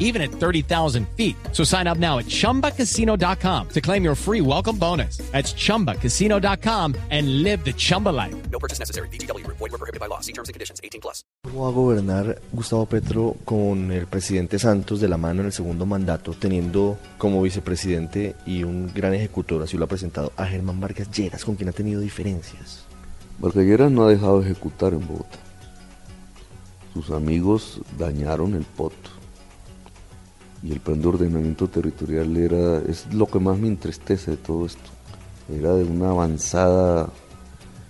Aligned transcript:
even 0.00 0.20
at 0.20 0.32
30,000 0.32 1.06
feet. 1.16 1.36
So 1.52 1.62
sign 1.62 1.86
up 1.86 1.98
now 1.98 2.18
at 2.18 2.26
chumbacasino.com 2.26 3.68
to 3.68 3.80
claim 3.80 4.02
your 4.02 4.16
free 4.16 4.40
welcome 4.40 4.76
bonus. 4.76 5.18
That's 5.30 5.54
chumbacasino.com 5.54 6.96
and 7.10 7.44
live 7.44 7.64
the 7.64 7.72
Chumba 7.72 8.08
life. 8.08 8.34
No 8.50 8.58
purchase 8.58 8.80
necessary. 8.80 9.08
BGW. 9.10 9.46
Void 9.46 9.60
were 9.60 9.78
prohibited 9.78 10.00
by 10.00 10.06
law. 10.06 10.20
See 10.20 10.32
terms 10.32 10.48
and 10.48 10.54
conditions. 10.54 10.80
18 10.82 11.00
plus. 11.00 11.24
¿Cómo 11.42 11.62
va 11.62 11.68
a 11.68 11.72
gobernar 11.72 12.40
Gustavo 12.52 12.86
Petro 12.86 13.36
con 13.44 13.92
el 13.92 14.06
presidente 14.06 14.58
Santos 14.58 15.00
de 15.00 15.08
la 15.08 15.16
mano 15.16 15.40
en 15.40 15.46
el 15.46 15.52
segundo 15.52 15.86
mandato, 15.86 16.32
teniendo 16.32 16.98
como 17.16 17.40
vicepresidente 17.40 18.34
y 18.46 18.62
un 18.62 18.92
gran 18.92 19.14
ejecutor, 19.14 19.62
así 19.62 19.78
lo 19.78 19.84
ha 19.84 19.88
presentado, 19.88 20.32
a 20.36 20.46
Germán 20.46 20.80
Vargas 20.80 21.10
Lleras, 21.10 21.44
con 21.44 21.56
quien 21.56 21.70
ha 21.70 21.72
tenido 21.72 22.00
diferencias? 22.00 22.84
Vargas 23.38 23.64
Lleras 23.64 23.90
no 23.90 24.04
ha 24.04 24.10
dejado 24.10 24.40
de 24.40 24.50
ejecutar 24.50 24.92
en 24.92 25.06
Bogotá. 25.06 25.38
Sus 26.92 27.10
amigos 27.10 27.80
dañaron 27.98 28.54
el 28.54 28.64
POT. 28.64 28.92
Y 30.62 30.72
el 30.72 30.80
plan 30.80 31.00
de 31.00 31.08
ordenamiento 31.08 31.68
territorial 31.68 32.36
era, 32.36 32.78
es 32.88 33.12
lo 33.14 33.26
que 33.26 33.38
más 33.40 33.58
me 33.58 33.68
entristece 33.68 34.32
de 34.32 34.36
todo 34.36 34.66
esto. 34.66 34.82
Era 35.52 35.74
de 35.74 35.84
una 35.84 36.10
avanzada 36.10 37.08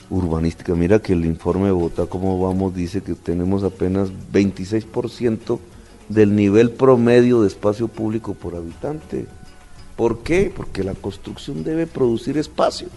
urbanística. 0.09 0.75
Mira 0.75 1.01
que 1.01 1.13
el 1.13 1.25
informe 1.25 1.67
de 1.67 1.73
Bogotá, 1.73 2.07
como 2.07 2.41
vamos, 2.41 2.75
dice 2.75 3.03
que 3.03 3.15
tenemos 3.15 3.65
apenas 3.65 4.11
26% 4.33 5.59
del 6.09 6.35
nivel 6.35 6.71
promedio 6.71 7.43
de 7.43 7.49
espacio 7.49 7.89
público 7.89 8.35
por 8.35 8.55
habitante. 8.55 9.27
¿Por 9.97 10.21
qué? 10.23 10.53
Porque 10.55 10.83
la 10.85 10.95
construcción 10.95 11.63
debe 11.65 11.87
producir 11.87 12.39
espacio. 12.39 12.89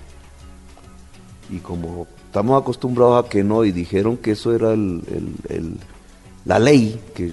Y 1.50 1.58
como 1.58 2.08
estamos 2.28 2.62
acostumbrados 2.62 3.26
a 3.26 3.30
que 3.30 3.44
no, 3.44 3.66
y 3.66 3.72
dijeron 3.72 4.18
que 4.18 4.32
eso 4.32 4.56
era 4.56 4.72
el, 4.74 5.02
el- 5.50 5.78
la 6.46 6.60
ley, 6.60 7.00
que, 7.16 7.32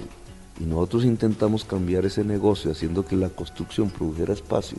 y 0.61 0.65
nosotros 0.65 1.05
intentamos 1.05 1.65
cambiar 1.65 2.05
ese 2.05 2.23
negocio 2.23 2.71
haciendo 2.71 3.05
que 3.05 3.17
la 3.17 3.31
construcción 3.31 3.89
produjera 3.91 4.35
espacio, 4.35 4.79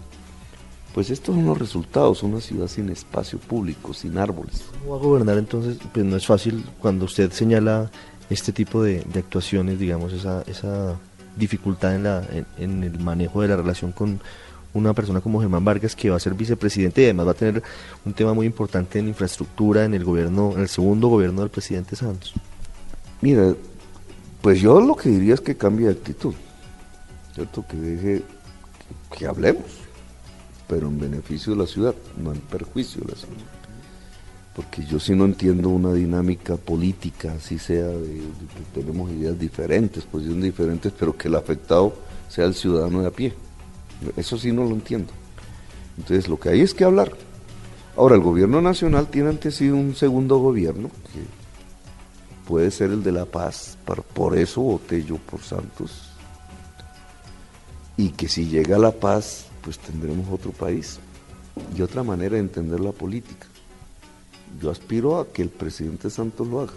pues 0.93 1.09
estos 1.09 1.35
son 1.35 1.45
los 1.45 1.57
resultados, 1.57 2.21
una 2.21 2.39
ciudad 2.39 2.67
sin 2.67 2.89
espacio 2.89 3.39
público, 3.39 3.93
sin 3.93 4.17
árboles. 4.17 4.63
¿Cómo 4.81 4.91
va 4.91 4.97
a 4.97 5.03
gobernar 5.03 5.37
entonces? 5.37 5.77
Pues 5.91 6.05
no 6.05 6.15
es 6.17 6.25
fácil 6.25 6.65
cuando 6.79 7.05
usted 7.05 7.31
señala 7.31 7.89
este 8.29 8.51
tipo 8.51 8.83
de, 8.83 9.03
de 9.11 9.19
actuaciones, 9.19 9.79
digamos, 9.79 10.13
esa, 10.13 10.43
esa 10.47 10.99
dificultad 11.35 11.95
en, 11.95 12.03
la, 12.03 12.23
en, 12.31 12.45
en 12.57 12.83
el 12.83 12.99
manejo 12.99 13.41
de 13.41 13.47
la 13.47 13.55
relación 13.55 13.91
con 13.91 14.19
una 14.73 14.93
persona 14.93 15.21
como 15.21 15.39
Germán 15.39 15.65
Vargas, 15.65 15.95
que 15.95 16.09
va 16.09 16.17
a 16.17 16.19
ser 16.19 16.33
vicepresidente 16.33 17.01
y 17.01 17.05
además 17.05 17.27
va 17.27 17.31
a 17.31 17.35
tener 17.35 17.63
un 18.05 18.13
tema 18.13 18.33
muy 18.33 18.45
importante 18.45 18.99
en 18.99 19.07
infraestructura 19.07 19.85
en 19.85 19.93
el 19.93 20.03
gobierno, 20.03 20.53
en 20.55 20.61
el 20.61 20.69
segundo 20.69 21.07
gobierno 21.07 21.41
del 21.41 21.49
presidente 21.49 21.95
Santos. 21.95 22.33
Mira, 23.21 23.53
pues 24.41 24.59
yo 24.59 24.81
lo 24.81 24.95
que 24.95 25.09
diría 25.09 25.35
es 25.35 25.41
que 25.41 25.55
cambie 25.55 25.87
de 25.87 25.93
actitud. 25.93 26.33
Que 27.69 27.77
deje 27.77 28.23
que 29.17 29.25
hablemos, 29.25 29.65
pero 30.67 30.87
en 30.87 30.99
beneficio 30.99 31.53
de 31.53 31.59
la 31.59 31.67
ciudad, 31.67 31.95
no 32.21 32.33
en 32.33 32.39
perjuicio 32.39 33.01
de 33.01 33.11
la 33.11 33.17
ciudad. 33.17 33.35
Porque 34.55 34.85
yo 34.85 34.99
sí 34.99 35.15
no 35.15 35.25
entiendo 35.25 35.69
una 35.69 35.93
dinámica 35.93 36.57
política, 36.57 37.33
así 37.33 37.57
sea, 37.57 37.87
de 37.87 38.19
que 38.19 38.81
tenemos 38.81 39.09
ideas 39.11 39.39
diferentes, 39.39 40.03
posiciones 40.03 40.43
diferentes, 40.43 40.91
pero 40.97 41.17
que 41.17 41.29
el 41.29 41.35
afectado 41.35 41.93
sea 42.27 42.45
el 42.45 42.53
ciudadano 42.53 43.01
de 43.01 43.07
a 43.07 43.11
pie. 43.11 43.33
Eso 44.17 44.37
sí 44.37 44.51
no 44.51 44.63
lo 44.65 44.71
entiendo. 44.71 45.11
Entonces 45.97 46.27
lo 46.27 46.39
que 46.39 46.49
hay 46.49 46.61
es 46.61 46.73
que 46.73 46.83
hablar. 46.83 47.11
Ahora, 47.95 48.15
el 48.15 48.21
gobierno 48.21 48.61
nacional 48.61 49.07
tiene 49.07 49.29
ante 49.29 49.51
sí 49.51 49.69
un 49.69 49.95
segundo 49.95 50.37
gobierno, 50.37 50.89
que 51.13 51.40
puede 52.51 52.69
ser 52.69 52.91
el 52.91 53.01
de 53.01 53.13
la 53.13 53.23
paz, 53.23 53.77
por, 54.13 54.37
eso 54.37 54.59
voté 54.59 55.05
yo 55.05 55.15
por 55.15 55.41
Santos. 55.41 56.09
Y 57.95 58.09
que 58.09 58.27
si 58.27 58.45
llega 58.45 58.77
la 58.77 58.91
paz, 58.91 59.45
pues 59.61 59.79
tendremos 59.79 60.27
otro 60.29 60.51
país 60.51 60.99
y 61.73 61.81
otra 61.81 62.03
manera 62.03 62.33
de 62.33 62.41
entender 62.41 62.81
la 62.81 62.91
política. 62.91 63.47
Yo 64.61 64.69
aspiro 64.69 65.17
a 65.17 65.31
que 65.31 65.43
el 65.43 65.47
presidente 65.47 66.09
Santos 66.09 66.45
lo 66.45 66.59
haga. 66.59 66.73